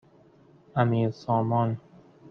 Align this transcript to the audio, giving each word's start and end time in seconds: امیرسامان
امیرسامان 0.75 1.77